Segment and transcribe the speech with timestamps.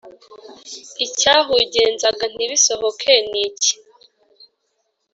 [1.05, 3.73] Icyahugenzaga ntibisohoke niki?